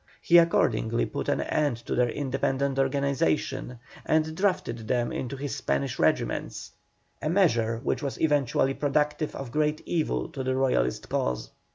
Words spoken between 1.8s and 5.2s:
to their independent organization, and drafted them